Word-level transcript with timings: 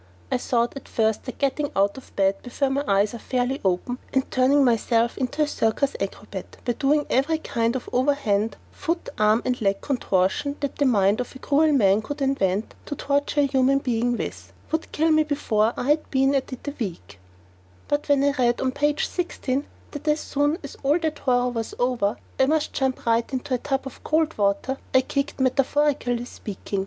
I 0.31 0.39
thought 0.39 0.75
at 0.75 0.87
first 0.87 1.25
that 1.25 1.37
getting 1.37 1.69
out 1.75 1.95
of 1.95 2.15
bed 2.15 2.41
before 2.41 2.71
my 2.71 2.83
eyes 2.87 3.13
are 3.13 3.19
fairly 3.19 3.61
open, 3.63 3.99
and 4.11 4.31
turning 4.31 4.65
myself 4.65 5.15
into 5.15 5.43
a 5.43 5.47
circus 5.47 5.95
acrobat 5.99 6.57
by 6.65 6.73
doing 6.73 7.05
every 7.07 7.37
kind 7.37 7.75
of 7.75 7.87
overhand, 7.93 8.57
foot, 8.71 9.09
arm 9.19 9.43
and 9.45 9.61
leg 9.61 9.79
contortion 9.81 10.55
that 10.61 10.77
the 10.77 10.85
mind 10.87 11.21
of 11.21 11.37
cruel 11.41 11.71
man 11.71 12.01
could 12.01 12.19
invent 12.19 12.73
to 12.87 12.95
torture 12.95 13.41
a 13.41 13.43
human 13.45 13.77
being 13.77 14.17
with, 14.17 14.51
would 14.71 14.91
kill 14.91 15.11
me 15.11 15.21
before 15.21 15.71
I 15.77 15.91
had 15.91 16.09
been 16.09 16.33
at 16.33 16.51
it 16.51 16.67
a 16.67 16.73
week, 16.79 17.19
but 17.87 18.09
when 18.09 18.23
I 18.23 18.31
read 18.31 18.59
on 18.59 18.71
page 18.71 19.07
sixteen 19.07 19.67
that 19.91 20.07
as 20.07 20.19
soon 20.19 20.57
as 20.63 20.75
all 20.81 20.97
that 20.97 21.19
horror 21.19 21.49
was 21.51 21.75
over 21.77 22.17
I 22.39 22.47
must 22.47 22.73
jump 22.73 23.05
right 23.05 23.31
into 23.31 23.53
the 23.53 23.59
tub 23.59 23.85
of 23.85 24.03
cold 24.03 24.35
water, 24.35 24.79
I 24.95 25.01
kicked, 25.01 25.39
metaphorically 25.39 26.25
speaking. 26.25 26.79